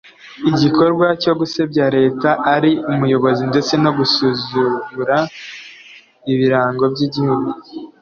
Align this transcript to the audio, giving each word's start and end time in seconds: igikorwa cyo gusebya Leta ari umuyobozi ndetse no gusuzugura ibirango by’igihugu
igikorwa 0.51 1.07
cyo 1.21 1.33
gusebya 1.39 1.85
Leta 1.97 2.29
ari 2.55 2.71
umuyobozi 2.91 3.41
ndetse 3.51 3.73
no 3.83 3.91
gusuzugura 3.97 5.17
ibirango 6.33 6.83
by’igihugu 6.93 7.49